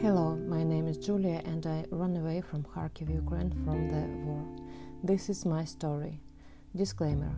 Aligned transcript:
Hello, 0.00 0.36
my 0.46 0.62
name 0.62 0.86
is 0.86 0.96
Julia 0.96 1.42
and 1.44 1.66
I 1.66 1.84
ran 1.90 2.16
away 2.16 2.40
from 2.40 2.62
Kharkiv, 2.62 3.12
Ukraine 3.12 3.50
from 3.64 3.88
the 3.88 4.06
war. 4.24 4.44
This 5.02 5.28
is 5.28 5.44
my 5.44 5.64
story. 5.64 6.20
Disclaimer 6.76 7.34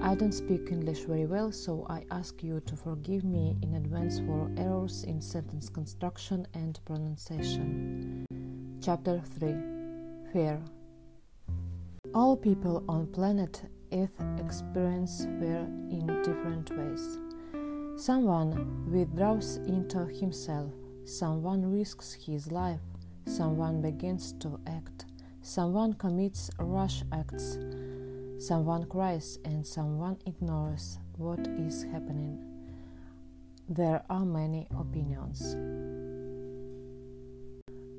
I 0.00 0.14
don't 0.14 0.32
speak 0.32 0.70
English 0.70 1.00
very 1.00 1.26
well, 1.26 1.50
so 1.50 1.84
I 1.90 2.04
ask 2.12 2.40
you 2.44 2.60
to 2.66 2.76
forgive 2.76 3.24
me 3.24 3.56
in 3.62 3.74
advance 3.74 4.20
for 4.20 4.48
errors 4.56 5.02
in 5.02 5.20
sentence 5.20 5.68
construction 5.68 6.46
and 6.54 6.78
pronunciation. 6.84 8.26
Chapter 8.80 9.20
3 9.40 9.56
Fear 10.32 10.62
All 12.14 12.36
people 12.36 12.84
on 12.88 13.08
planet 13.08 13.60
Earth 13.92 14.22
experience 14.38 15.24
fear 15.40 15.66
in 15.90 16.06
different 16.22 16.70
ways. 16.78 17.18
Someone 17.96 18.88
withdraws 18.88 19.56
into 19.66 20.06
himself 20.06 20.70
Someone 21.06 21.70
risks 21.70 22.14
his 22.14 22.50
life, 22.50 22.80
someone 23.26 23.82
begins 23.82 24.32
to 24.40 24.58
act, 24.66 25.04
someone 25.42 25.92
commits 25.92 26.50
rash 26.58 27.02
acts, 27.12 27.58
someone 28.38 28.86
cries, 28.86 29.38
and 29.44 29.66
someone 29.66 30.16
ignores 30.24 30.98
what 31.18 31.46
is 31.46 31.82
happening. 31.82 32.38
There 33.68 34.02
are 34.08 34.24
many 34.24 34.66
opinions. 34.78 35.54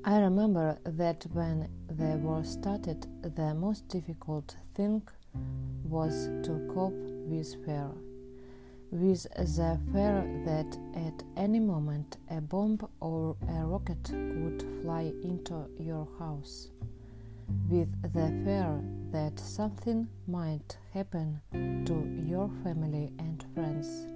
I 0.04 0.18
remember 0.18 0.78
that 0.84 1.26
when 1.32 1.68
the 1.86 2.18
war 2.18 2.42
started, 2.42 3.06
the 3.22 3.54
most 3.54 3.86
difficult 3.88 4.56
thing 4.74 5.02
was 5.84 6.28
to 6.42 6.68
cope 6.74 6.94
with 7.28 7.54
fear 7.64 7.90
with 8.90 9.22
the 9.34 9.78
fear 9.92 10.24
that 10.44 10.78
at 10.94 11.22
any 11.36 11.58
moment 11.60 12.18
a 12.30 12.40
bomb 12.40 12.78
or 13.00 13.36
a 13.48 13.66
rocket 13.66 14.02
could 14.04 14.64
fly 14.82 15.12
into 15.22 15.66
your 15.78 16.06
house, 16.18 16.68
with 17.68 17.90
the 18.02 18.28
fear 18.44 18.80
that 19.10 19.38
something 19.38 20.06
might 20.26 20.76
happen 20.92 21.40
to 21.52 22.24
your 22.28 22.50
family 22.62 23.12
and 23.18 23.44
friends. 23.54 24.06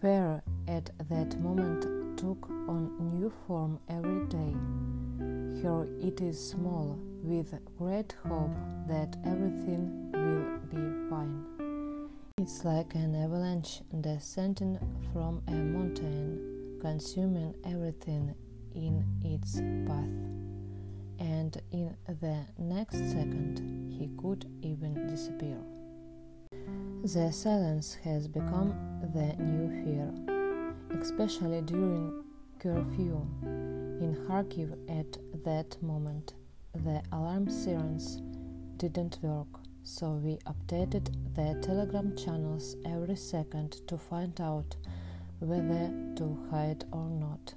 Fear 0.00 0.42
at 0.68 0.90
that 1.08 1.40
moment 1.40 2.18
took 2.18 2.48
on 2.68 2.90
new 3.18 3.32
form 3.46 3.78
every 3.88 4.26
day. 4.26 4.54
Here 5.60 5.86
it 6.00 6.20
is 6.20 6.38
small, 6.50 6.98
with 7.22 7.54
great 7.78 8.14
hope 8.28 8.54
that 8.88 9.16
everything 9.24 10.12
will 10.12 10.58
be 10.68 11.08
fine. 11.10 11.53
It's 12.44 12.62
like 12.62 12.94
an 12.94 13.14
avalanche 13.14 13.80
descending 14.02 14.78
from 15.14 15.40
a 15.48 15.52
mountain, 15.52 16.76
consuming 16.78 17.54
everything 17.64 18.34
in 18.74 19.02
its 19.24 19.54
path. 19.88 20.04
And 21.18 21.58
in 21.72 21.96
the 22.20 22.44
next 22.58 22.98
second, 22.98 23.94
he 23.98 24.10
could 24.20 24.44
even 24.60 25.06
disappear. 25.06 25.56
The 27.02 27.32
silence 27.32 27.94
has 28.04 28.28
become 28.28 28.74
the 29.14 29.34
new 29.42 29.82
fear, 29.82 31.00
especially 31.00 31.62
during 31.62 32.24
curfew. 32.58 33.26
In 33.42 34.22
Kharkiv 34.28 34.70
at 34.90 35.16
that 35.44 35.82
moment, 35.82 36.34
the 36.74 37.02
alarm 37.10 37.48
sirens 37.48 38.20
didn't 38.76 39.18
work 39.22 39.63
so 39.84 40.12
we 40.12 40.38
updated 40.46 41.14
the 41.34 41.60
Telegram 41.60 42.16
channels 42.16 42.76
every 42.86 43.16
second 43.16 43.72
to 43.86 43.98
find 43.98 44.40
out 44.40 44.76
whether 45.40 45.92
to 46.16 46.38
hide 46.50 46.84
or 46.90 47.10
not. 47.10 47.52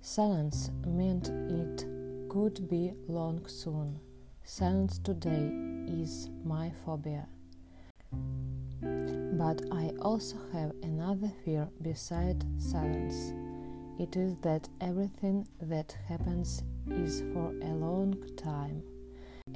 Silence 0.00 0.72
meant 0.84 1.28
it 1.28 1.86
could 2.28 2.68
be 2.68 2.92
long 3.06 3.46
soon. 3.46 4.00
Silence 4.42 4.98
today 4.98 5.50
is 5.86 6.30
my 6.44 6.72
phobia. 6.84 7.28
But 8.82 9.62
I 9.70 9.92
also 10.02 10.36
have 10.52 10.72
another 10.82 11.30
fear 11.44 11.68
beside 11.80 12.44
silence. 12.58 13.32
It 14.00 14.16
is 14.16 14.36
that 14.42 14.68
everything 14.80 15.46
that 15.60 15.96
happens 16.08 16.64
is 16.90 17.22
for 17.32 17.54
a 17.62 17.72
long 17.72 18.16
time 18.36 18.82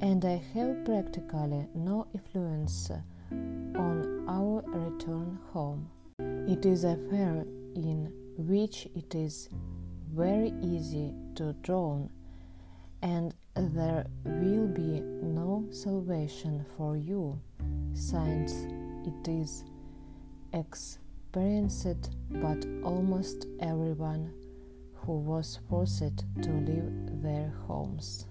and 0.01 0.25
I 0.25 0.41
have 0.55 0.83
practically 0.83 1.67
no 1.75 2.07
influence 2.13 2.89
on 3.31 4.25
our 4.27 4.63
return 4.65 5.37
home. 5.53 5.89
It 6.19 6.65
is 6.65 6.83
a 6.83 6.97
fear 7.09 7.45
in 7.75 8.11
which 8.35 8.87
it 8.95 9.13
is 9.13 9.47
very 10.11 10.53
easy 10.63 11.13
to 11.35 11.53
drown, 11.61 12.09
and 13.03 13.35
there 13.55 14.07
will 14.25 14.67
be 14.67 15.01
no 15.01 15.67
salvation 15.69 16.65
for 16.75 16.97
you, 16.97 17.39
since 17.93 18.65
it 19.05 19.27
is 19.27 19.63
experienced 20.51 22.09
but 22.31 22.65
almost 22.83 23.45
everyone 23.59 24.33
who 24.95 25.19
was 25.19 25.59
forced 25.69 26.25
to 26.41 26.49
leave 26.49 27.21
their 27.21 27.53
homes. 27.67 28.25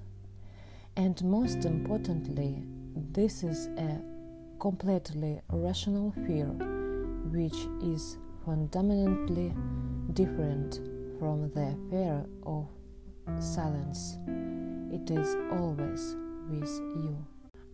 And 0.96 1.22
most 1.24 1.64
importantly, 1.64 2.62
this 3.12 3.42
is 3.42 3.68
a 3.78 4.00
completely 4.58 5.40
rational 5.50 6.12
fear 6.26 6.46
which 7.32 7.56
is 7.82 8.18
fundamentally 8.44 9.54
different 10.12 10.80
from 11.18 11.50
the 11.54 11.76
fear 11.90 12.24
of 12.44 12.66
silence. 13.38 14.18
It 14.92 15.10
is 15.10 15.36
always 15.52 16.16
with 16.48 16.80
you. 16.96 17.24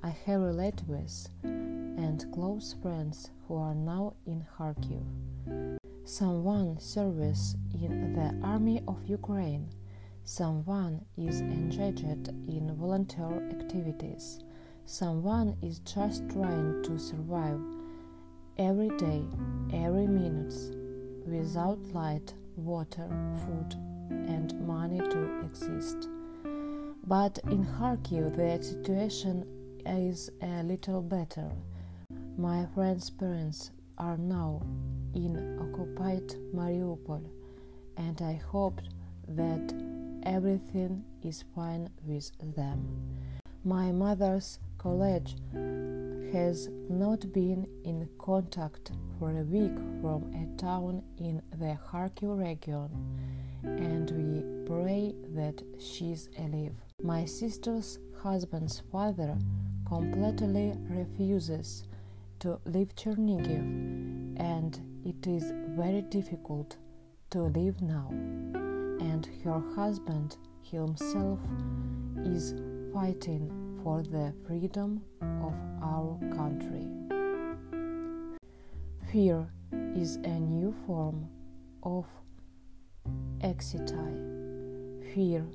I 0.02 0.10
have 0.26 0.40
relatives 0.40 1.28
and 1.42 2.24
close 2.32 2.76
friends 2.82 3.30
who 3.48 3.56
are 3.56 3.74
now 3.74 4.14
in 4.26 4.44
Kharkiv. 4.56 5.78
Someone 6.04 6.78
serves 6.78 7.56
in 7.72 8.12
the 8.12 8.46
army 8.46 8.82
of 8.86 8.98
Ukraine 9.06 9.68
Someone 10.28 11.04
is 11.16 11.40
engaged 11.40 12.02
in 12.48 12.74
volunteer 12.76 13.48
activities. 13.48 14.40
Someone 14.84 15.56
is 15.62 15.78
just 15.78 16.28
trying 16.28 16.82
to 16.82 16.98
survive 16.98 17.60
every 18.58 18.88
day, 18.98 19.22
every 19.72 20.08
minute, 20.08 20.52
without 21.24 21.78
light, 21.94 22.34
water, 22.56 23.08
food, 23.46 23.76
and 24.10 24.52
money 24.66 24.98
to 24.98 25.40
exist. 25.44 26.08
But 27.06 27.38
in 27.44 27.64
Kharkiv, 27.64 28.34
the 28.34 28.64
situation 28.64 29.46
is 29.86 30.28
a 30.42 30.64
little 30.64 31.02
better. 31.02 31.52
My 32.36 32.66
friend's 32.74 33.10
parents 33.10 33.70
are 33.96 34.16
now 34.16 34.60
in 35.14 35.56
occupied 35.60 36.34
Mariupol, 36.52 37.24
and 37.96 38.20
I 38.20 38.42
hope 38.50 38.80
that 39.28 39.95
everything 40.26 41.04
is 41.22 41.44
fine 41.54 41.88
with 42.04 42.30
them. 42.56 42.84
My 43.64 43.92
mother's 43.92 44.58
college 44.76 45.36
has 46.32 46.68
not 46.90 47.32
been 47.32 47.66
in 47.84 48.08
contact 48.18 48.90
for 49.18 49.30
a 49.30 49.44
week 49.44 49.76
from 50.00 50.30
a 50.34 50.60
town 50.60 51.02
in 51.18 51.40
the 51.52 51.78
Kharkiv 51.88 52.38
region, 52.38 52.90
and 53.62 54.10
we 54.10 54.42
pray 54.66 55.14
that 55.34 55.62
she's 55.78 56.28
alive. 56.38 56.74
My 57.02 57.24
sister's 57.24 58.00
husband's 58.20 58.82
father 58.90 59.38
completely 59.86 60.74
refuses 60.88 61.84
to 62.40 62.58
leave 62.64 62.94
Chernigiv, 62.96 63.64
and 64.38 64.80
it 65.04 65.26
is 65.26 65.52
very 65.76 66.02
difficult 66.02 66.76
to 67.30 67.42
live 67.42 67.80
now 67.80 68.10
her 69.46 69.62
husband 69.76 70.38
himself 70.60 71.38
is 72.24 72.52
fighting 72.92 73.48
for 73.80 74.02
the 74.02 74.34
freedom 74.44 75.00
of 75.22 75.54
our 75.80 76.18
country. 76.34 76.84
Fear 79.12 79.46
is 79.94 80.16
a 80.16 80.40
new 80.40 80.74
form 80.84 81.28
of 81.84 82.06
anxiety. 83.44 83.94
Fear 85.14 85.46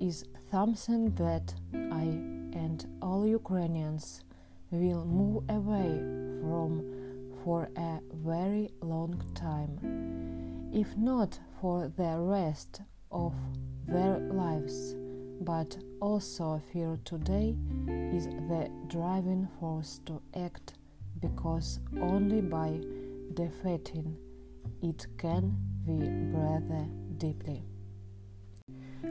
is 0.00 0.26
something 0.50 1.14
that 1.14 1.54
I 1.72 2.04
and 2.52 2.86
all 3.00 3.26
Ukrainians 3.26 4.22
will 4.70 5.06
move 5.06 5.44
away 5.48 5.98
from 6.42 6.84
for 7.42 7.70
a 7.74 8.00
very 8.12 8.68
long 8.82 9.22
time, 9.34 10.70
if 10.74 10.94
not 10.98 11.40
for 11.58 11.90
the 11.96 12.18
rest 12.18 12.82
of 13.10 13.34
their 13.86 14.18
lives, 14.18 14.94
but 15.40 15.76
also 16.00 16.60
fear 16.72 16.98
today 17.04 17.56
is 18.12 18.26
the 18.26 18.70
driving 18.88 19.48
force 19.58 20.00
to 20.06 20.20
act 20.34 20.74
because 21.20 21.80
only 22.00 22.40
by 22.40 22.80
defeating 23.34 24.16
it 24.82 25.06
can 25.18 25.56
we 25.86 25.96
breathe 26.06 27.18
deeply. 27.18 27.64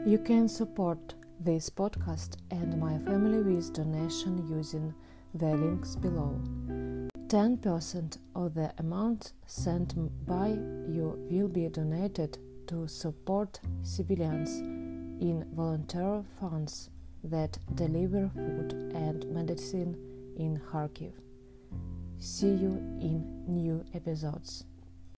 You 0.06 0.18
can 0.18 0.48
support 0.48 1.14
this 1.38 1.70
podcast 1.70 2.36
and 2.50 2.78
my 2.78 2.98
family 2.98 3.42
with 3.42 3.72
donation 3.72 4.46
using 4.48 4.94
the 5.34 5.54
links 5.54 5.96
below. 5.96 6.40
10% 7.28 8.18
of 8.34 8.54
the 8.54 8.72
amount 8.78 9.32
sent 9.46 9.94
by 10.26 10.48
you 10.48 11.16
will 11.30 11.48
be 11.48 11.68
donated 11.68 12.38
to 12.66 12.86
support 12.88 13.60
civilians 13.82 14.58
in 15.20 15.46
volunteer 15.54 16.24
funds 16.40 16.90
that 17.24 17.58
deliver 17.74 18.30
food 18.34 18.72
and 18.94 19.26
medicine 19.26 19.96
in 20.36 20.60
Kharkiv. 20.70 21.12
See 22.18 22.48
you 22.48 22.72
in 23.00 23.44
new 23.46 23.84
episodes. 23.94 24.64